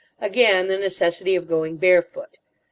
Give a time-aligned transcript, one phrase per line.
[0.19, 2.39] Again the necessity of going barefoot.